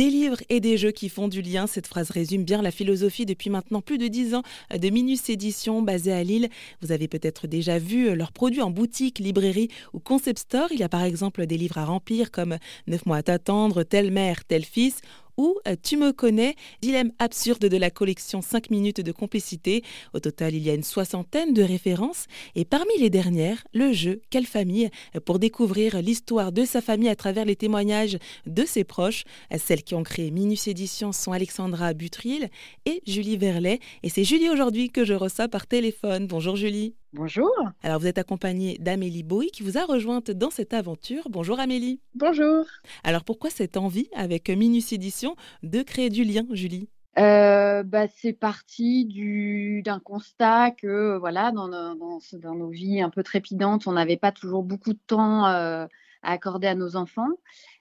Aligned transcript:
Des 0.00 0.08
livres 0.08 0.40
et 0.48 0.60
des 0.60 0.78
jeux 0.78 0.92
qui 0.92 1.10
font 1.10 1.28
du 1.28 1.42
lien, 1.42 1.66
cette 1.66 1.86
phrase 1.86 2.08
résume 2.08 2.42
bien 2.42 2.62
la 2.62 2.70
philosophie 2.70 3.26
depuis 3.26 3.50
maintenant 3.50 3.82
plus 3.82 3.98
de 3.98 4.08
10 4.08 4.34
ans 4.34 4.42
de 4.74 4.88
Minus 4.88 5.28
Édition 5.28 5.82
basée 5.82 6.14
à 6.14 6.24
Lille. 6.24 6.48
Vous 6.80 6.90
avez 6.90 7.06
peut-être 7.06 7.46
déjà 7.46 7.78
vu 7.78 8.16
leurs 8.16 8.32
produits 8.32 8.62
en 8.62 8.70
boutique, 8.70 9.18
librairie 9.18 9.68
ou 9.92 9.98
concept 9.98 10.38
store. 10.38 10.68
Il 10.70 10.80
y 10.80 10.82
a 10.82 10.88
par 10.88 11.02
exemple 11.02 11.44
des 11.44 11.58
livres 11.58 11.76
à 11.76 11.84
remplir 11.84 12.30
comme 12.30 12.56
9 12.86 13.04
mois 13.04 13.18
à 13.18 13.22
t'attendre, 13.22 13.82
telle 13.82 14.10
mère, 14.10 14.46
tel 14.46 14.64
fils 14.64 15.02
ou 15.40 15.58
euh, 15.66 15.74
Tu 15.82 15.96
me 15.96 16.12
connais, 16.12 16.54
dilemme 16.82 17.12
absurde 17.18 17.64
de 17.64 17.76
la 17.78 17.90
collection 17.90 18.42
5 18.42 18.68
minutes 18.68 19.00
de 19.00 19.10
complicité. 19.10 19.82
Au 20.12 20.20
total, 20.20 20.54
il 20.54 20.62
y 20.62 20.68
a 20.68 20.74
une 20.74 20.82
soixantaine 20.82 21.54
de 21.54 21.62
références 21.62 22.26
et 22.54 22.66
parmi 22.66 22.92
les 22.98 23.08
dernières, 23.08 23.64
le 23.72 23.94
jeu 23.94 24.20
Quelle 24.28 24.44
famille 24.44 24.90
pour 25.24 25.38
découvrir 25.38 26.02
l'histoire 26.02 26.52
de 26.52 26.66
sa 26.66 26.82
famille 26.82 27.08
à 27.08 27.16
travers 27.16 27.46
les 27.46 27.56
témoignages 27.56 28.18
de 28.44 28.66
ses 28.66 28.84
proches. 28.84 29.24
Celles 29.56 29.82
qui 29.82 29.94
ont 29.94 30.02
créé 30.02 30.30
Minus 30.30 30.68
Édition 30.68 31.12
sont 31.12 31.32
Alexandra 31.32 31.94
Butril 31.94 32.50
et 32.84 33.02
Julie 33.06 33.38
Verlet. 33.38 33.80
Et 34.02 34.10
c'est 34.10 34.24
Julie 34.24 34.50
aujourd'hui 34.50 34.90
que 34.90 35.06
je 35.06 35.14
reçois 35.14 35.48
par 35.48 35.66
téléphone. 35.66 36.26
Bonjour 36.26 36.56
Julie. 36.56 36.99
Bonjour. 37.12 37.50
Alors 37.82 37.98
vous 37.98 38.06
êtes 38.06 38.18
accompagnée 38.18 38.78
d'Amélie 38.78 39.24
Bowie 39.24 39.50
qui 39.50 39.64
vous 39.64 39.76
a 39.76 39.84
rejointe 39.84 40.30
dans 40.30 40.50
cette 40.50 40.72
aventure. 40.72 41.28
Bonjour 41.28 41.58
Amélie. 41.58 42.00
Bonjour. 42.14 42.64
Alors 43.02 43.24
pourquoi 43.24 43.50
cette 43.50 43.76
envie 43.76 44.08
avec 44.14 44.48
Minus 44.48 44.92
Édition 44.92 45.34
de 45.64 45.82
créer 45.82 46.08
du 46.08 46.22
lien, 46.22 46.46
Julie? 46.52 46.88
Euh, 47.18 47.82
bah, 47.82 48.06
c'est 48.06 48.32
parti 48.32 49.82
d'un 49.84 49.98
constat 49.98 50.70
que 50.70 51.18
voilà 51.18 51.50
dans, 51.50 51.68
dans, 51.68 52.54
nos 52.54 52.68
vies 52.68 53.02
un 53.02 53.10
peu 53.10 53.24
trépidantes, 53.24 53.88
on 53.88 53.92
n'avait 53.92 54.16
pas 54.16 54.30
toujours 54.30 54.62
beaucoup 54.62 54.92
de 54.92 55.00
temps 55.08 55.46
euh, 55.46 55.86
à 56.22 56.32
accorder 56.32 56.68
à 56.68 56.76
nos 56.76 56.94
enfants 56.94 57.30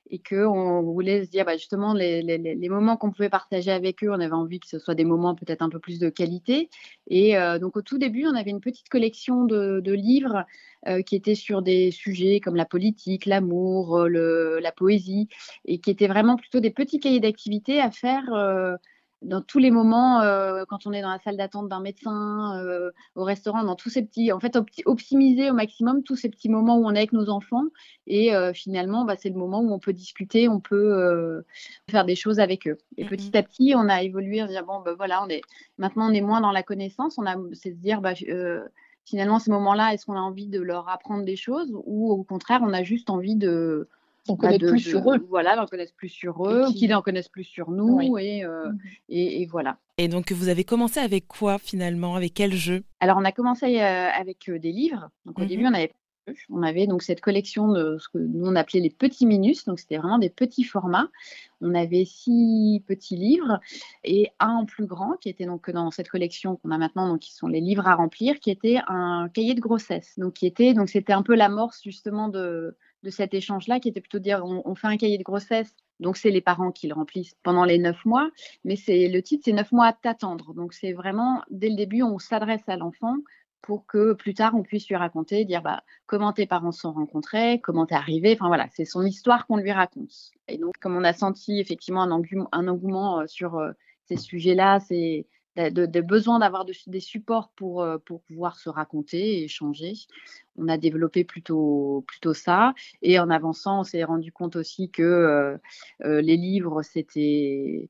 et 0.10 0.20
qu'on 0.20 0.82
voulait 0.82 1.26
se 1.26 1.30
dire 1.30 1.46
bah, 1.46 1.58
justement 1.58 1.94
les, 1.94 2.70
moments 2.70 2.98
qu'on 2.98 3.12
pouvait 3.12 3.30
partager 3.30 3.72
avec 3.72 4.04
eux, 4.04 4.10
on 4.10 4.20
avait 4.20 4.32
envie 4.32 4.60
que 4.60 4.68
ce 4.68 4.80
soit 4.80 4.96
des 4.96 5.06
moments 5.06 5.36
peut-être 5.36 5.62
un 5.62 5.70
peu 5.70 5.80
plus 5.80 6.00
de 6.00 6.10
qualité. 6.10 6.70
Et 7.08 7.38
euh, 7.38 7.60
donc 7.60 7.78
au 7.78 7.82
tout 7.82 7.98
début, 7.98 8.26
on 8.26 8.36
avait 8.36 8.52
une 8.52 8.62
petite 8.62 8.90
collection 8.90 9.46
de, 9.46 9.92
livres 9.92 10.46
euh, 10.88 11.02
qui 11.02 11.16
étaient 11.16 11.36
sur 11.36 11.62
des 11.62 11.92
sujets 11.92 12.40
comme 12.40 12.56
la 12.56 12.66
politique, 12.66 13.26
l'amour, 13.26 14.08
la 14.08 14.72
poésie, 14.72 15.28
et 15.66 15.80
qui 15.80 15.92
étaient 15.92 16.08
vraiment 16.08 16.36
plutôt 16.38 16.60
des 16.60 16.72
petits 16.72 17.00
cahiers 17.00 17.20
d'activités 17.20 17.80
à 17.80 17.92
faire. 17.92 18.34
Euh, 18.34 18.76
dans 19.22 19.42
tous 19.42 19.60
les 19.60 19.70
moments, 19.70 20.22
euh, 20.22 20.64
quand 20.68 20.88
on 20.88 20.94
est 20.94 21.02
dans 21.02 21.10
la 21.10 21.20
salle 21.20 21.36
d'attente 21.36 21.68
d'un 21.68 21.82
médecin, 21.82 22.58
euh, 22.64 22.92
au 23.16 23.24
restaurant, 23.24 23.64
dans 23.64 23.76
tous 23.76 23.90
ces 23.90 24.02
petits, 24.02 24.32
en 24.32 24.40
fait, 24.40 24.58
optimiser 24.86 25.52
au 25.52 25.54
maximum 25.54 26.04
tous 26.04 26.16
ces 26.16 26.30
petits 26.30 26.50
moments 26.50 26.78
où 26.78 26.86
on 26.86 26.94
est 26.94 27.00
avec 27.00 27.12
nos 27.12 27.30
enfants. 27.30 27.66
Et 28.08 28.34
euh, 28.34 28.54
finalement, 28.54 29.04
bah, 29.04 29.16
c'est 29.18 29.30
le 29.30 29.36
moment 29.36 29.60
où 29.60 29.74
on 29.74 29.80
peut 29.80 29.94
discuter, 29.94 30.48
on 30.48 30.62
peut 30.62 31.44
faire 31.90 32.06
des 32.06 32.16
choses 32.16 32.40
avec 32.40 32.68
eux. 32.68 32.78
Et 32.98 33.04
mmh 33.04 33.10
petit 33.10 33.38
à 33.38 33.44
petit, 33.44 33.74
on 33.76 33.90
a 33.90 34.04
évolué 34.04 34.42
en 34.42 34.48
disant 34.48 34.66
bon, 34.66 34.82
ben 34.82 34.94
voilà, 34.94 35.24
on 35.24 35.28
est 35.28 35.42
maintenant 35.78 36.10
on 36.10 36.14
est 36.14 36.22
moins 36.22 36.42
dans 36.42 36.52
la 36.52 36.64
connaissance. 36.64 37.18
On 37.18 37.26
a, 37.26 37.36
c'est 37.54 37.72
se 37.72 37.78
dire, 37.78 38.02
bah, 38.02 38.14
finalement, 39.06 39.40
ces 39.40 39.52
moments-là, 39.52 39.94
est-ce 39.94 40.06
qu'on 40.06 40.16
a 40.16 40.22
envie 40.22 40.48
de 40.48 40.62
leur 40.62 40.88
apprendre 40.88 41.26
des 41.26 41.36
choses 41.36 41.72
ou 41.86 42.12
au 42.12 42.24
contraire, 42.24 42.62
on 42.64 42.74
a 42.74 42.84
juste 42.84 43.10
envie 43.10 43.36
de 43.36 43.90
on 44.28 44.34
bah, 44.34 44.50
connaît 44.50 44.60
plus 44.60 44.80
sur 44.80 45.12
eux. 45.12 45.26
Voilà, 45.30 45.56
d'en 45.56 45.66
connaissent 45.66 45.92
plus 45.92 46.10
sur 46.10 46.48
eux, 46.48 46.66
qu'ils 46.74 46.94
en 46.94 47.02
connaissent 47.02 47.30
plus 47.30 47.44
sur 47.44 47.72
nous, 47.72 48.00
euh, 48.00 48.70
mhm. 48.70 48.80
et, 49.10 49.42
et, 49.42 49.46
voilà. 49.46 49.78
Et 49.98 50.08
donc, 50.08 50.32
vous 50.32 50.50
avez 50.50 50.64
commencé 50.64 51.00
avec 51.00 51.28
quoi 51.28 51.58
finalement? 51.58 52.16
Avec 52.16 52.34
quel 52.34 52.54
jeu? 52.54 52.84
Alors, 53.00 53.18
on 53.18 53.26
a 53.26 53.32
commencé 53.32 53.80
euh, 53.80 54.10
avec 54.10 54.50
euh, 54.50 54.60
des 54.60 54.72
livres. 54.72 55.10
Donc, 55.26 55.40
au 55.40 55.46
début, 55.46 55.64
mhm. 55.64 55.72
on 55.72 55.74
avait 55.76 55.94
on 56.50 56.64
avait 56.64 56.88
donc 56.88 57.02
cette 57.02 57.22
collection 57.22 57.70
de 57.70 57.98
ce 57.98 58.08
que 58.10 58.18
nous 58.18 58.46
on 58.46 58.56
appelait 58.56 58.80
les 58.80 58.90
petits 58.90 59.26
minus, 59.26 59.66
donc 59.66 59.80
c'était 59.80 59.98
vraiment 59.98 60.20
des 60.20 60.30
petits 60.30 60.64
formats. 60.64 61.10
On 61.62 61.74
avait 61.76 62.06
six 62.06 62.84
petits 62.88 63.16
livres 63.16 63.60
et 64.04 64.30
un 64.40 64.66
plus 64.66 64.86
grand 64.86 65.14
qui 65.20 65.30
était 65.30 65.46
donc 65.46 65.70
dans 65.70 65.92
cette 65.92 66.10
collection 66.10 66.56
qu'on 66.58 66.72
a 66.72 66.78
maintenant, 66.78 67.08
donc 67.08 67.20
qui 67.20 67.34
sont 67.34 67.48
les 67.48 67.62
livres 67.62 67.88
à 67.88 67.96
remplir, 67.96 68.40
qui 68.40 68.52
était 68.52 68.80
un 68.88 69.30
cahier 69.34 69.56
de 69.56 69.60
grossesse. 69.60 70.14
Donc 70.18 70.34
qui 70.34 70.46
était 70.46 70.74
donc 70.74 70.90
c'était 70.90 71.14
un 71.14 71.24
peu 71.24 71.36
l'amorce 71.36 71.82
justement 71.84 72.30
de 72.30 72.76
de 73.04 73.10
cet 73.10 73.34
échange-là, 73.34 73.80
qui 73.80 73.90
était 73.90 74.02
plutôt 74.02 74.20
dire 74.20 74.44
on, 74.44 74.76
fait 74.76 74.88
un 74.88 74.98
cahier 74.98 75.18
de 75.18 75.24
grossesse, 75.24 75.74
donc 76.00 76.18
c'est 76.18 76.32
les 76.32 76.42
parents 76.42 76.72
qui 76.72 76.88
le 76.88 76.94
remplissent 76.94 77.36
pendant 77.44 77.66
les 77.66 77.78
neuf 77.78 78.04
mois, 78.06 78.30
mais 78.64 78.76
c'est 78.76 79.08
le 79.08 79.22
titre, 79.22 79.44
c'est 79.46 79.54
neuf 79.54 79.72
mois 79.72 79.88
à 79.88 79.94
t'attendre. 79.94 80.54
Donc 80.54 80.74
c'est 80.74 80.94
vraiment 80.94 81.42
dès 81.50 81.70
le 81.70 81.76
début, 81.76 82.04
on 82.04 82.20
s'adresse 82.20 82.68
à 82.68 82.78
l'enfant 82.78 83.16
pour 83.62 83.86
que 83.86 84.14
plus 84.14 84.34
tard 84.34 84.56
on 84.56 84.64
puisse 84.64 84.88
lui 84.88 84.96
raconter, 84.96 85.46
dire 85.46 85.62
bah, 85.62 85.84
comment 86.06 86.34
tes 86.34 86.46
parents 86.46 86.72
se 86.72 86.82
sont 86.82 86.94
rencontrés, 86.94 87.60
comment 87.62 87.86
t'es 87.86 87.96
arrivé. 87.96 88.34
Enfin 88.34 88.48
voilà, 88.48 88.68
c'est 88.74 88.86
son 88.86 89.04
histoire 89.06 89.48
qu'on 89.48 89.58
lui 89.58 89.72
raconte. 89.72 90.14
Et 90.48 90.58
donc 90.58 90.78
comme 90.80 90.96
on 90.96 91.04
a 91.04 91.14
senti 91.14 91.60
effectivement 91.60 92.04
un, 92.04 92.22
un 92.52 92.68
engouement 92.68 93.22
euh, 93.22 93.28
sur 93.28 93.58
euh, 93.58 93.72
ces 94.06 94.18
sujets-là, 94.18 94.80
c'est 94.80 95.28
de, 95.56 96.02
besoin 96.02 96.40
d'avoir 96.40 96.66
des 96.66 97.00
supports 97.00 97.52
pour, 97.56 97.82
euh, 97.82 97.98
pour 97.98 98.22
pouvoir 98.22 98.58
se 98.58 98.70
raconter 98.70 99.40
et 99.40 99.44
échanger. 99.46 99.94
On 100.56 100.68
a 100.68 100.78
développé 100.78 101.24
plutôt, 101.24 102.04
plutôt 102.08 102.34
ça. 102.34 102.74
Et 103.02 103.20
en 103.20 103.30
avançant, 103.30 103.82
on 103.82 103.84
s'est 103.84 104.04
rendu 104.04 104.32
compte 104.32 104.56
aussi 104.56 104.90
que 104.90 105.04
euh, 105.04 105.58
euh, 106.06 106.22
les 106.22 106.38
livres, 106.38 106.82
c'était, 106.84 107.90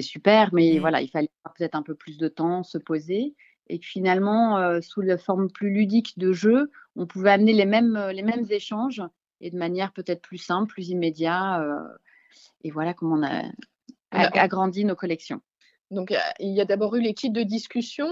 super, 0.00 0.54
mais 0.54 0.74
mmh. 0.74 0.80
voilà, 0.80 1.02
il 1.02 1.08
fallait 1.08 1.30
peut-être 1.56 1.74
un 1.74 1.82
peu 1.82 1.94
plus 1.94 2.16
de 2.16 2.28
temps, 2.28 2.62
se 2.62 2.78
poser. 2.78 3.34
Et 3.68 3.78
finalement, 3.78 4.80
sous 4.82 5.00
la 5.00 5.16
forme 5.16 5.50
plus 5.50 5.70
ludique 5.70 6.18
de 6.18 6.32
jeu, 6.32 6.70
on 6.96 7.06
pouvait 7.06 7.30
amener 7.30 7.54
les 7.54 7.64
mêmes, 7.64 7.98
les 8.12 8.22
mêmes 8.22 8.44
échanges 8.50 9.02
et 9.40 9.50
de 9.50 9.56
manière 9.56 9.92
peut-être 9.94 10.20
plus 10.20 10.36
simple, 10.36 10.70
plus 10.70 10.90
immédiate. 10.90 11.64
et 12.62 12.70
voilà 12.70 12.92
comment 12.92 13.16
on 13.16 13.26
a 13.26 13.42
agrandi 14.10 14.84
nos 14.84 14.94
collections. 14.94 15.40
Donc, 15.90 16.14
il 16.40 16.52
y 16.52 16.60
a 16.60 16.64
d'abord 16.64 16.96
eu 16.96 17.00
les 17.00 17.14
kits 17.14 17.30
de 17.30 17.42
discussion 17.42 18.08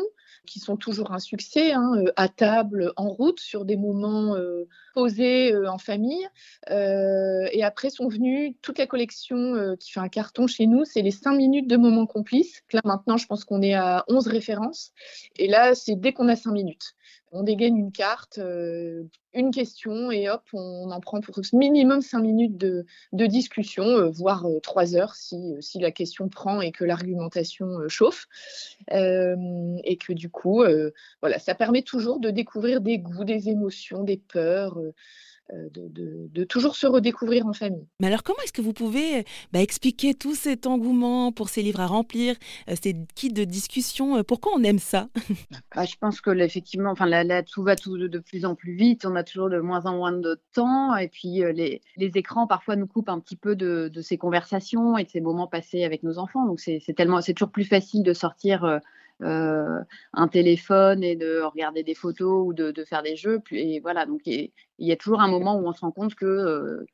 qui 0.46 0.60
sont 0.60 0.76
toujours 0.76 1.12
un 1.12 1.18
succès, 1.18 1.72
hein, 1.72 1.94
euh, 1.96 2.12
à 2.16 2.28
table, 2.28 2.92
en 2.96 3.08
route, 3.08 3.40
sur 3.40 3.64
des 3.64 3.76
moments 3.76 4.36
euh, 4.36 4.68
posés 4.94 5.52
euh, 5.52 5.70
en 5.70 5.78
famille. 5.78 6.26
et 6.68 7.62
après 7.64 7.90
sont 7.90 8.08
venus 8.08 8.54
toute 8.62 8.78
la 8.78 8.86
collection 8.86 9.76
qui 9.78 9.92
fait 9.92 10.00
un 10.00 10.08
carton 10.08 10.46
chez 10.46 10.66
nous, 10.66 10.84
c'est 10.84 11.02
les 11.02 11.10
5 11.10 11.34
minutes 11.34 11.68
de 11.68 11.76
moments 11.76 12.06
complices. 12.06 12.62
Là, 12.72 12.80
maintenant, 12.84 13.16
je 13.16 13.26
pense 13.26 13.44
qu'on 13.44 13.62
est 13.62 13.74
à 13.74 14.04
11 14.08 14.26
références. 14.26 14.92
Et 15.36 15.48
là, 15.48 15.74
c'est 15.74 15.96
dès 15.96 16.12
qu'on 16.12 16.28
a 16.28 16.36
5 16.36 16.52
minutes 16.52 16.94
on 17.32 17.42
dégaine 17.42 17.78
une 17.78 17.92
carte, 17.92 18.38
une 18.38 19.50
question 19.50 20.10
et 20.10 20.28
hop, 20.28 20.42
on 20.52 20.90
en 20.90 21.00
prend 21.00 21.20
pour 21.20 21.40
minimum 21.54 22.02
cinq 22.02 22.20
minutes 22.20 22.58
de, 22.58 22.84
discussion, 23.12 24.10
voire 24.10 24.44
euh, 24.46 24.60
trois 24.60 24.94
heures 24.94 25.14
si, 25.14 25.56
si, 25.60 25.78
la 25.78 25.90
question 25.90 26.28
prend 26.28 26.60
et 26.60 26.72
que 26.72 26.84
l'argumentation 26.84 27.88
chauffe. 27.88 28.26
et 28.90 29.96
que 29.96 30.12
du 30.12 30.21
coup, 30.30 30.64
voilà, 31.20 31.38
ça 31.38 31.54
permet 31.54 31.82
toujours 31.82 32.20
de 32.20 32.30
découvrir 32.30 32.80
des 32.80 32.98
goûts, 32.98 33.24
des 33.24 33.48
émotions, 33.48 34.02
des 34.04 34.16
peurs. 34.16 34.78
Euh, 35.52 35.68
de, 35.74 36.44
toujours 36.44 36.76
se 36.76 36.86
redécouvrir 36.86 37.46
en 37.46 37.52
famille. 37.52 37.86
Mais 38.00 38.06
alors 38.06 38.22
comment 38.22 38.38
est-ce 38.42 38.52
que 38.52 38.62
vous 38.62 38.72
pouvez 38.72 39.24
bah, 39.52 39.60
expliquer 39.60 40.14
tout 40.14 40.34
cet 40.34 40.66
engouement 40.66 41.30
pour 41.30 41.48
ces 41.48 41.62
livres 41.62 41.80
à 41.80 41.86
remplir, 41.86 42.36
euh, 42.68 42.74
ces 42.80 42.96
kits 43.14 43.32
de 43.32 43.44
discussion 43.44 44.16
euh, 44.16 44.22
Pourquoi 44.22 44.52
on 44.56 44.62
aime 44.62 44.78
ça? 44.78 45.08
Bah, 45.74 45.84
Je 45.92 45.96
pense 46.00 46.20
que 46.20 46.30
effectivement, 46.38 46.90
enfin, 46.90 47.06
là, 47.06 47.42
tout 47.42 47.62
va 47.62 47.76
tout 47.76 47.96
de 47.96 48.18
plus 48.18 48.44
en 48.44 48.54
plus 48.54 48.74
vite, 48.74 49.04
on 49.04 49.14
a 49.14 49.24
toujours 49.24 49.50
de 49.50 49.60
moins 49.60 49.84
en 49.84 49.96
moins 49.96 50.12
de 50.12 50.40
temps, 50.54 50.96
et 50.96 51.08
puis 51.08 51.42
les, 51.52 51.80
écrans 51.96 52.46
parfois 52.46 52.76
nous 52.76 52.86
coupent 52.86 53.10
un 53.10 53.20
petit 53.20 53.36
peu 53.36 53.54
de, 53.54 53.90
ces 54.00 54.18
conversations 54.18 54.96
et 54.96 55.04
de 55.04 55.10
ces 55.10 55.20
moments 55.20 55.46
passés 55.46 55.84
avec 55.84 56.02
nos 56.02 56.18
enfants. 56.18 56.46
Donc 56.46 56.60
c'est 56.60 56.80
tellement, 56.96 57.20
c'est 57.20 57.34
toujours 57.34 57.52
plus 57.52 57.64
facile 57.64 58.02
de 58.02 58.14
sortir 58.14 58.64
euh, 58.64 58.78
un 59.22 60.28
téléphone 60.28 61.02
et 61.02 61.16
de 61.16 61.40
regarder 61.42 61.82
des 61.82 61.94
photos 61.94 62.46
ou 62.46 62.52
de, 62.52 62.84
faire 62.84 63.02
des 63.02 63.16
jeux. 63.16 63.40
Et 63.50 63.80
voilà, 63.80 64.06
donc 64.06 64.22
il 64.26 64.50
y 64.78 64.92
a 64.92 64.96
toujours 64.96 65.20
un 65.20 65.28
moment 65.28 65.56
où 65.56 65.66
on 65.66 65.72
se 65.72 65.80
rend 65.80 65.92
compte 65.92 66.14
que 66.14 66.26
euh, 66.26 66.86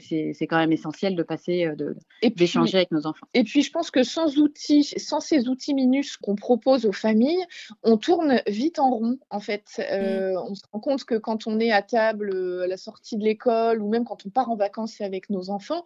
c'est 0.00 0.46
quand 0.46 0.56
même 0.56 0.72
essentiel 0.72 1.14
de 1.14 1.22
passer, 1.22 1.66
euh, 1.66 1.94
d'échanger 2.22 2.78
avec 2.78 2.90
nos 2.90 3.06
enfants. 3.06 3.26
Et 3.34 3.44
puis, 3.44 3.62
je 3.62 3.70
pense 3.70 3.90
que 3.90 4.02
sans 4.02 4.38
outils, 4.38 4.84
sans 4.84 5.20
ces 5.20 5.48
outils 5.48 5.74
minus 5.74 6.16
qu'on 6.16 6.36
propose 6.36 6.86
aux 6.86 6.92
familles, 6.92 7.44
on 7.82 7.96
tourne 7.98 8.40
vite 8.46 8.78
en 8.78 8.90
rond, 8.90 9.18
en 9.30 9.40
fait. 9.40 9.64
Mmh. 9.78 10.38
On 10.48 10.54
se 10.54 10.62
rend 10.72 10.80
compte 10.80 11.04
que 11.04 11.16
quand 11.16 11.46
on 11.46 11.60
est 11.60 11.70
à 11.70 11.82
table 11.82 12.34
à 12.62 12.66
la 12.66 12.76
sortie 12.76 13.16
de 13.16 13.24
l'école 13.24 13.82
ou 13.82 13.88
même 13.88 14.04
quand 14.04 14.24
on 14.26 14.30
part 14.30 14.50
en 14.50 14.56
vacances 14.56 15.00
avec 15.00 15.28
nos 15.28 15.50
enfants, 15.50 15.84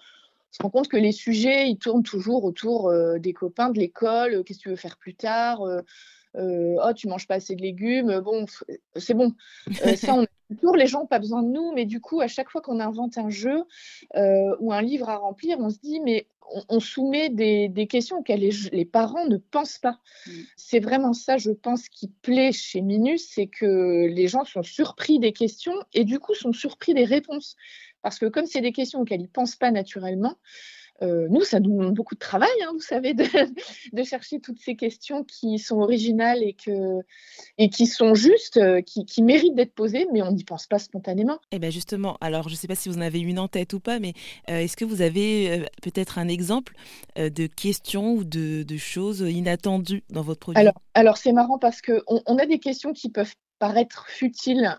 se 0.51 0.63
rend 0.63 0.71
compte 0.71 0.89
que 0.89 0.97
les 0.97 1.13
sujets, 1.13 1.69
ils 1.69 1.79
tournent 1.79 2.03
toujours 2.03 2.45
autour 2.45 2.89
euh, 2.89 3.19
des 3.19 3.33
copains, 3.33 3.71
de 3.71 3.79
l'école, 3.79 4.35
euh, 4.35 4.43
qu'est-ce 4.43 4.59
que 4.59 4.65
tu 4.65 4.69
veux 4.71 4.77
faire 4.77 4.97
plus 4.97 5.15
tard, 5.15 5.63
euh, 5.63 5.83
oh, 6.35 6.93
tu 6.95 7.09
manges 7.09 7.27
pas 7.27 7.37
assez 7.37 7.57
de 7.57 7.63
légumes, 7.63 8.21
bon, 8.21 8.47
c'est 8.97 9.15
bon. 9.15 9.35
ça, 9.97 10.15
on 10.15 10.27
toujours, 10.55 10.77
les 10.77 10.87
gens 10.87 11.01
n'ont 11.01 11.07
pas 11.07 11.19
besoin 11.19 11.43
de 11.43 11.49
nous, 11.49 11.73
mais 11.75 11.85
du 11.85 12.01
coup, 12.01 12.21
à 12.21 12.29
chaque 12.29 12.49
fois 12.49 12.63
qu'on 12.63 12.81
invente 12.81 13.19
un 13.19 13.29
jeu 13.29 13.65
ou 14.61 14.73
un 14.73 14.81
livre 14.81 15.11
à 15.11 15.17
remplir, 15.17 15.59
on 15.61 15.69
se 15.69 15.79
dit, 15.79 16.01
mais 16.01 16.27
on, 16.69 16.81
soumet 16.81 17.29
des, 17.29 17.87
questions 17.87 18.19
auxquelles 18.19 18.49
les, 18.73 18.85
parents 18.85 19.27
ne 19.27 19.37
pensent 19.37 19.79
pas. 19.79 19.99
Mm. 20.27 20.31
C'est 20.57 20.81
vraiment 20.81 21.13
ça, 21.13 21.39
je 21.39 21.51
pense, 21.51 21.89
qui 21.89 22.09
plaît 22.09 22.53
chez 22.53 22.81
Minus, 22.81 23.29
c'est 23.35 23.47
que 23.47 24.07
les 24.07 24.29
gens 24.29 24.45
sont 24.45 24.63
surpris 24.63 25.19
des 25.19 25.33
questions 25.33 25.75
et 25.93 26.05
du 26.05 26.19
coup 26.19 26.35
sont 26.35 26.53
surpris 26.53 26.95
des 26.95 27.05
réponses. 27.05 27.57
Parce 28.03 28.19
que 28.19 28.27
comme 28.27 28.47
c'est 28.47 28.61
des 28.61 28.73
questions 28.73 29.01
auxquelles 29.01 29.21
ils 29.21 29.25
ne 29.25 29.29
pensent 29.29 29.57
pas 29.57 29.71
naturellement, 29.71 30.37
Euh, 31.03 31.29
nous, 31.31 31.43
ça 31.43 31.61
nous 31.61 31.71
demande 31.71 31.95
beaucoup 31.95 32.15
de 32.15 32.19
travail, 32.19 32.49
hein, 32.63 32.71
vous 32.73 32.81
savez, 32.81 33.15
de, 33.15 33.25
de, 33.93 34.03
chercher 34.03 34.41
toutes 34.41 34.61
ces 34.61 34.75
questions 34.75 35.23
qui 35.23 35.59
sont 35.59 35.79
originales 35.79 36.43
et, 36.43 36.55
que, 36.55 37.01
et 37.57 37.69
qui 37.69 37.87
sont 37.87 38.15
justes, 38.15 38.57
euh, 38.57 38.81
qui, 38.81 39.05
qui 39.05 39.23
méritent 39.23 39.55
d'être 39.55 39.75
posées, 39.75 40.07
mais 40.13 40.23
on 40.23 40.33
n'y 40.33 40.45
pense 40.45 40.67
pas 40.67 40.79
spontanément. 40.79 41.39
Eh 41.53 41.59
bien 41.59 41.71
justement, 41.71 42.17
alors 42.21 42.49
je 42.49 42.55
ne 42.55 42.59
sais 42.59 42.67
pas 42.67 42.75
si 42.75 42.89
vous 42.89 42.99
en 42.99 43.03
avez 43.03 43.21
une 43.21 43.39
en 43.39 43.49
tête 43.49 43.73
ou 43.75 43.81
pas, 43.81 44.01
mais 44.01 44.15
euh, 44.51 44.59
est-ce 44.59 44.77
que 44.77 44.85
vous 44.85 45.01
avez 45.01 45.51
euh, 45.51 45.65
peut-être 45.83 46.19
un 46.19 46.29
exemple 46.29 46.75
de 47.17 47.47
questions 47.47 48.13
ou 48.13 48.25
de, 48.25 48.63
de, 48.63 48.77
choses 48.77 49.21
inattendues 49.21 50.03
dans 50.11 50.23
votre 50.23 50.41
produit? 50.41 50.61
Alors, 50.61 50.81
alors 50.95 51.17
c'est 51.17 51.33
marrant 51.33 51.59
parce 51.59 51.81
qu'on 51.81 52.23
on 52.27 52.39
a 52.39 52.47
des 52.47 52.59
questions 52.59 52.93
qui 52.93 53.11
peuvent 53.11 53.35
paraître 53.59 54.07
futiles, 54.09 54.79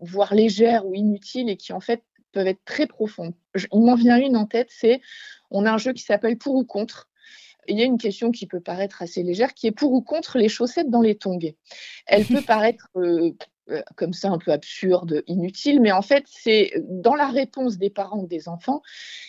voire 0.00 0.34
légères 0.34 0.86
ou 0.86 0.94
inutiles, 0.94 1.48
et 1.48 1.56
qui 1.56 1.72
en 1.72 1.80
fait 1.80 2.02
peuvent 2.32 2.46
être 2.46 2.64
très 2.64 2.86
profondes. 2.86 3.34
Je, 3.54 3.66
il 3.72 3.80
m'en 3.80 3.94
vient 3.94 4.18
une 4.18 4.36
en 4.36 4.46
tête, 4.46 4.68
c'est 4.70 5.00
on 5.50 5.66
a 5.66 5.72
un 5.72 5.78
jeu 5.78 5.92
qui 5.92 6.02
s'appelle 6.02 6.38
Pour 6.38 6.54
ou 6.54 6.64
contre. 6.64 7.08
Il 7.68 7.78
y 7.78 7.82
a 7.82 7.84
une 7.84 7.98
question 7.98 8.30
qui 8.30 8.46
peut 8.46 8.60
paraître 8.60 9.02
assez 9.02 9.22
légère, 9.22 9.54
qui 9.54 9.66
est 9.66 9.72
pour 9.72 9.92
ou 9.92 10.00
contre 10.00 10.38
les 10.38 10.48
chaussettes 10.48 10.90
dans 10.90 11.02
les 11.02 11.14
tongs. 11.14 11.38
Elle 12.06 12.24
peut 12.24 12.42
paraître 12.46 12.88
euh, 12.96 13.32
comme 13.96 14.12
ça 14.12 14.30
un 14.30 14.38
peu 14.38 14.52
absurde, 14.52 15.22
inutile, 15.26 15.80
mais 15.80 15.92
en 15.92 16.02
fait, 16.02 16.24
c'est 16.26 16.72
dans 16.88 17.14
la 17.14 17.28
réponse 17.28 17.76
des 17.76 17.90
parents 17.90 18.20
ou 18.20 18.26
des 18.26 18.48
enfants, 18.48 18.82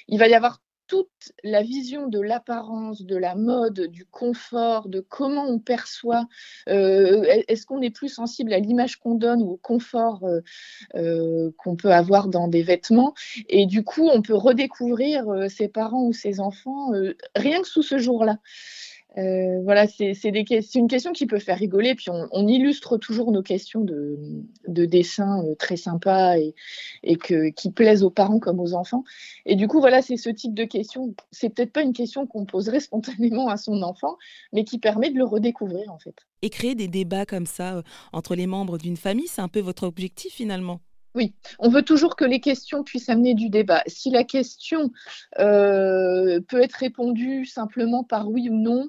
il 0.07 0.17
va 0.17 0.27
y 0.27 0.33
avoir 0.33 0.61
toute 0.91 1.31
la 1.45 1.63
vision 1.63 2.09
de 2.09 2.19
l'apparence, 2.19 3.03
de 3.03 3.15
la 3.15 3.33
mode, 3.33 3.87
du 3.87 4.03
confort, 4.03 4.89
de 4.89 4.99
comment 4.99 5.45
on 5.45 5.57
perçoit, 5.57 6.27
euh, 6.67 7.23
est-ce 7.47 7.65
qu'on 7.65 7.81
est 7.81 7.91
plus 7.91 8.09
sensible 8.09 8.51
à 8.51 8.59
l'image 8.59 8.97
qu'on 8.97 9.15
donne 9.15 9.41
ou 9.41 9.51
au 9.51 9.55
confort 9.55 10.25
euh, 10.25 10.41
euh, 10.95 11.49
qu'on 11.57 11.77
peut 11.77 11.93
avoir 11.93 12.27
dans 12.27 12.49
des 12.49 12.61
vêtements? 12.61 13.13
Et 13.47 13.65
du 13.67 13.85
coup, 13.85 14.09
on 14.11 14.21
peut 14.21 14.35
redécouvrir 14.35 15.23
ses 15.49 15.69
parents 15.69 16.03
ou 16.03 16.11
ses 16.11 16.41
enfants 16.41 16.91
rien 17.37 17.61
que 17.61 17.69
sous 17.69 17.83
ce 17.83 17.97
jour-là. 17.97 18.39
Euh, 19.17 19.61
voilà, 19.63 19.87
c'est 19.87 20.13
une 20.23 20.87
question 20.87 21.11
qui 21.11 21.25
peut 21.25 21.39
faire 21.39 21.57
rigoler. 21.57 21.95
Puis 21.95 22.09
on, 22.09 22.27
on 22.31 22.47
illustre 22.47 22.97
toujours 22.97 23.31
nos 23.31 23.41
questions 23.41 23.81
de, 23.81 24.17
de 24.67 24.85
dessin 24.85 25.43
euh, 25.45 25.55
très 25.55 25.75
sympas 25.75 26.37
et, 26.37 26.55
et 27.03 27.17
que, 27.17 27.49
qui 27.49 27.71
plaisent 27.71 28.03
aux 28.03 28.09
parents 28.09 28.39
comme 28.39 28.59
aux 28.59 28.73
enfants. 28.73 29.03
Et 29.45 29.55
du 29.55 29.67
coup, 29.67 29.79
voilà, 29.79 30.01
c'est 30.01 30.17
ce 30.17 30.29
type 30.29 30.53
de 30.53 30.63
question. 30.63 31.13
C'est 31.31 31.49
peut-être 31.49 31.73
pas 31.73 31.81
une 31.81 31.93
question 31.93 32.25
qu'on 32.25 32.45
poserait 32.45 32.79
spontanément 32.91 33.49
à 33.49 33.57
son 33.57 33.81
enfant, 33.81 34.17
mais 34.53 34.63
qui 34.63 34.79
permet 34.79 35.11
de 35.11 35.17
le 35.17 35.25
redécouvrir 35.25 35.91
en 35.91 35.99
fait. 35.99 36.15
Et 36.41 36.49
créer 36.49 36.75
des 36.75 36.87
débats 36.87 37.25
comme 37.25 37.45
ça 37.45 37.77
euh, 37.77 37.81
entre 38.13 38.35
les 38.35 38.47
membres 38.47 38.77
d'une 38.77 38.97
famille, 38.97 39.27
c'est 39.27 39.41
un 39.41 39.49
peu 39.49 39.59
votre 39.59 39.83
objectif 39.83 40.33
finalement? 40.33 40.79
Oui, 41.13 41.33
on 41.59 41.67
veut 41.67 41.81
toujours 41.81 42.15
que 42.15 42.23
les 42.23 42.39
questions 42.39 42.83
puissent 42.83 43.09
amener 43.09 43.33
du 43.33 43.49
débat. 43.49 43.83
Si 43.85 44.09
la 44.09 44.23
question 44.23 44.91
euh, 45.39 46.39
peut 46.47 46.61
être 46.61 46.75
répondue 46.75 47.45
simplement 47.45 48.05
par 48.05 48.29
oui 48.29 48.47
ou 48.49 48.55
non, 48.55 48.87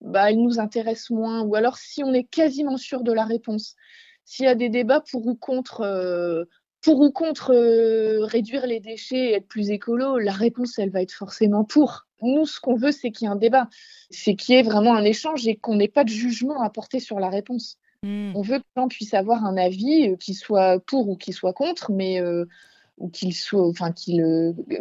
bah, 0.00 0.30
elle 0.30 0.42
nous 0.42 0.58
intéresse 0.58 1.10
moins. 1.10 1.42
Ou 1.42 1.54
alors 1.54 1.76
si 1.76 2.02
on 2.04 2.12
est 2.12 2.24
quasiment 2.24 2.76
sûr 2.76 3.02
de 3.02 3.12
la 3.12 3.24
réponse, 3.24 3.76
s'il 4.24 4.44
y 4.44 4.48
a 4.48 4.54
des 4.54 4.68
débats 4.68 5.02
pour 5.10 5.26
ou 5.26 5.34
contre, 5.34 5.82
euh, 5.82 6.44
pour 6.82 7.00
ou 7.00 7.10
contre 7.10 7.52
euh, 7.52 8.24
réduire 8.24 8.66
les 8.66 8.80
déchets 8.80 9.30
et 9.30 9.34
être 9.34 9.48
plus 9.48 9.70
écolo, 9.70 10.18
la 10.18 10.32
réponse, 10.32 10.78
elle 10.78 10.90
va 10.90 11.02
être 11.02 11.12
forcément 11.12 11.64
pour. 11.64 12.06
Nous, 12.22 12.46
ce 12.46 12.60
qu'on 12.60 12.76
veut, 12.76 12.92
c'est 12.92 13.10
qu'il 13.10 13.26
y 13.26 13.28
ait 13.28 13.32
un 13.32 13.36
débat, 13.36 13.68
c'est 14.10 14.34
qu'il 14.34 14.54
y 14.54 14.58
ait 14.58 14.62
vraiment 14.62 14.94
un 14.94 15.04
échange 15.04 15.46
et 15.48 15.56
qu'on 15.56 15.76
n'ait 15.76 15.88
pas 15.88 16.04
de 16.04 16.10
jugement 16.10 16.62
à 16.62 16.70
porter 16.70 17.00
sur 17.00 17.18
la 17.18 17.28
réponse. 17.28 17.78
Mmh. 18.02 18.32
On 18.34 18.42
veut 18.42 18.58
que 18.58 18.64
les 18.76 18.82
gens 18.82 18.88
puissent 18.88 19.14
avoir 19.14 19.44
un 19.44 19.56
avis 19.56 20.10
euh, 20.10 20.16
qui 20.16 20.34
soit 20.34 20.80
pour 20.80 21.08
ou 21.08 21.16
qui 21.16 21.32
soit 21.32 21.52
contre, 21.52 21.92
mais 21.92 22.20
euh, 22.20 22.46
ou 22.98 23.08
qu'il 23.08 23.34
soit, 23.34 23.66
enfin, 23.66 23.92
qu'il, 23.92 24.22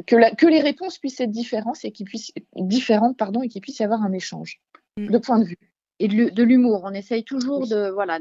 que, 0.05 0.15
la, 0.15 0.31
que, 0.31 0.45
les 0.45 0.59
réponses 0.61 0.97
puissent 0.97 1.21
être 1.21 1.31
différentes 1.31 1.83
et 1.83 1.91
qu'il 1.91 2.05
puisse, 2.05 2.31
différentes, 2.55 3.17
pardon, 3.17 3.41
et 3.41 3.47
qu'il 3.47 3.61
puisse 3.61 3.79
y 3.79 3.83
avoir 3.83 4.03
un 4.03 4.11
échange. 4.11 4.59
De 4.97 5.17
point 5.17 5.39
de 5.39 5.45
vue. 5.45 5.57
Et 6.01 6.07
de, 6.07 6.29
de 6.29 6.43
l'humour, 6.43 6.83
on 6.85 6.93
essaye 6.93 7.25
toujours 7.25 7.63
oui. 7.63 7.69
de, 7.69 7.89
voilà, 7.89 8.19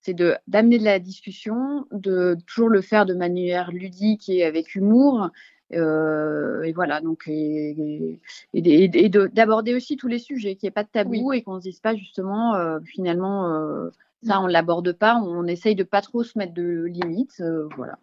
c'est 0.00 0.14
de 0.14 0.34
d'amener 0.46 0.78
de 0.78 0.84
la 0.84 0.98
discussion, 0.98 1.86
de 1.92 2.38
toujours 2.46 2.70
le 2.70 2.80
faire 2.80 3.04
de 3.04 3.12
manière 3.12 3.70
ludique 3.70 4.30
et 4.30 4.44
avec 4.44 4.74
humour, 4.74 5.30
euh, 5.74 6.62
et 6.62 6.72
voilà, 6.72 7.02
donc 7.02 7.24
et, 7.26 8.18
et, 8.54 9.04
et 9.04 9.08
d'aborder 9.10 9.74
aussi 9.74 9.98
tous 9.98 10.08
les 10.08 10.18
sujets, 10.18 10.56
qu'il 10.56 10.66
n'y 10.66 10.68
ait 10.68 10.72
pas 10.72 10.84
de 10.84 10.88
tabou 10.88 11.28
oui. 11.28 11.38
et 11.38 11.42
qu'on 11.42 11.56
ne 11.56 11.60
se 11.60 11.68
dise 11.68 11.80
pas 11.80 11.94
justement 11.94 12.54
euh, 12.54 12.80
finalement 12.80 13.52
euh, 13.52 13.90
ça 14.22 14.40
on 14.40 14.46
l'aborde 14.46 14.92
pas, 14.92 15.16
on 15.16 15.46
essaye 15.46 15.74
de 15.74 15.84
pas 15.84 16.00
trop 16.00 16.24
se 16.24 16.38
mettre 16.38 16.54
de 16.54 16.84
limites, 16.84 17.42
voilà. 17.76 17.98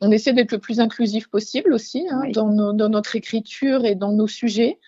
On 0.00 0.12
essaie 0.12 0.32
d'être 0.32 0.52
le 0.52 0.58
plus 0.58 0.78
inclusif 0.78 1.28
possible 1.28 1.72
aussi 1.72 2.06
hein, 2.08 2.20
oui. 2.22 2.32
dans, 2.32 2.50
nos, 2.50 2.72
dans, 2.72 2.88
notre 2.88 3.16
écriture 3.16 3.84
et 3.84 3.96
dans 3.96 4.12
nos 4.12 4.28
sujets. 4.28 4.78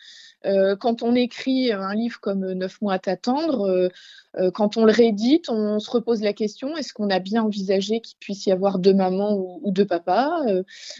Euh, 0.47 0.77
quand 0.77 1.03
on 1.03 1.15
écrit 1.15 1.73
un 1.73 1.95
livre 1.95 2.21
comme 2.21 2.53
Neuf 2.53 2.81
mois 2.81 2.95
à 2.95 2.99
t'attendre, 2.99 3.63
euh, 3.63 3.89
euh, 4.37 4.51
quand 4.51 4.77
on 4.77 4.85
le 4.85 4.93
réédite, 4.93 5.49
on 5.49 5.81
se 5.81 5.91
repose 5.91 6.23
la 6.23 6.33
question 6.33 6.77
est-ce 6.77 6.93
qu'on 6.93 7.11
a 7.11 7.19
bien 7.19 7.43
envisagé 7.43 8.01
qu'il 8.01 8.17
puisse 8.19 8.47
y 8.47 8.53
avoir 8.53 8.79
deux 8.79 8.95
mamans 8.95 9.35
ou, 9.35 9.61
ou 9.63 9.73
deux 9.73 9.87
papas 9.87 10.45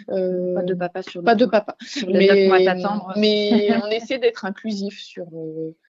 Pas 0.09 0.63
de 0.63 0.75
papa 0.75 1.03
sur 1.03 1.23
pas 1.23 1.37
de 1.37 1.47
papa. 1.47 1.77
Sur 1.87 2.11
mais, 2.11 2.49
mois 2.49 2.57
à 2.57 2.65
t'attendre. 2.65 3.13
mais 3.17 3.69
on 3.85 3.89
essaie 3.89 4.19
d'être 4.19 4.45
inclusif 4.45 5.01
sur 5.01 5.27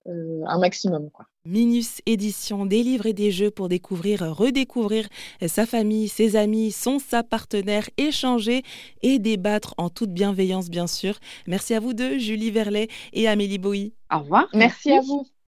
un 0.05 0.59
maximum. 0.59 1.09
Quoi. 1.09 1.25
Minus 1.45 2.01
Édition, 2.05 2.65
des 2.65 2.83
livres 2.83 3.05
et 3.05 3.13
des 3.13 3.31
jeux 3.31 3.49
pour 3.49 3.69
découvrir, 3.69 4.35
redécouvrir 4.35 5.07
sa 5.47 5.65
famille, 5.65 6.09
ses 6.09 6.35
amis, 6.35 6.71
son, 6.71 6.99
sa 6.99 7.23
partenaire, 7.23 7.89
échanger 7.97 8.63
et 9.03 9.19
débattre 9.19 9.73
en 9.77 9.89
toute 9.89 10.11
bienveillance, 10.11 10.69
bien 10.69 10.85
sûr. 10.85 11.17
Merci 11.47 11.73
à 11.73 11.79
vous 11.79 11.93
deux, 11.93 12.17
Julie 12.17 12.51
Verlet 12.51 12.89
et 13.13 13.27
Amélie 13.27 13.57
Bowie. 13.57 13.93
Au 14.13 14.19
revoir. 14.19 14.47
Merci, 14.53 14.89
Merci. 14.89 14.91
à 14.91 15.01
vous. 15.01 15.25